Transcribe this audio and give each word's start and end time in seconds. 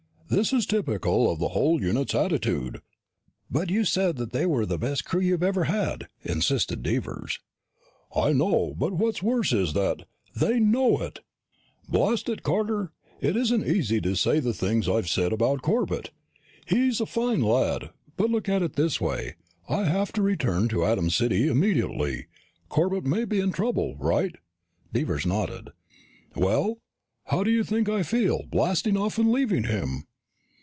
This 0.33 0.53
is 0.53 0.65
typical 0.65 1.29
of 1.29 1.39
the 1.39 1.49
whole 1.49 1.81
unit's 1.81 2.15
attitude." 2.15 2.81
"But 3.49 3.69
you 3.69 3.83
said 3.83 4.15
that 4.15 4.31
they 4.31 4.45
were 4.45 4.65
the 4.65 4.77
best 4.77 5.03
crew 5.03 5.19
you 5.19 5.37
ever 5.37 5.65
had," 5.65 6.07
insisted 6.23 6.81
Devers. 6.81 7.41
"I 8.15 8.31
know, 8.31 8.73
but 8.77 8.93
what's 8.93 9.21
worse 9.21 9.51
is 9.51 9.73
that 9.73 10.07
they 10.33 10.57
know 10.57 11.01
it! 11.01 11.19
Blast 11.89 12.29
it, 12.29 12.43
Carter, 12.43 12.93
it 13.19 13.35
isn't 13.35 13.67
easy 13.67 13.99
to 13.99 14.15
say 14.15 14.39
the 14.39 14.53
things 14.53 14.87
I've 14.87 15.09
said 15.09 15.33
about 15.33 15.61
Corbett! 15.61 16.11
He's 16.65 17.01
a 17.01 17.05
fine 17.05 17.41
lad. 17.41 17.89
But 18.15 18.29
look 18.29 18.47
at 18.47 18.61
it 18.63 18.77
this 18.77 19.01
way. 19.01 19.35
I 19.67 19.83
have 19.83 20.13
to 20.13 20.21
return 20.21 20.69
to 20.69 20.85
Atom 20.85 21.09
City 21.09 21.49
immediately. 21.49 22.27
Corbett 22.69 23.03
may 23.03 23.25
be 23.25 23.41
in 23.41 23.51
trouble, 23.51 23.97
right?" 23.99 24.37
Devers 24.93 25.25
nodded. 25.25 25.71
"Well, 26.37 26.77
how 27.25 27.43
do 27.43 27.51
you 27.51 27.65
think 27.65 27.89
I 27.89 28.01
feel, 28.01 28.43
blasting 28.45 28.95
off 28.95 29.17
and 29.19 29.29
leaving 29.29 29.65
him?" 29.65 30.05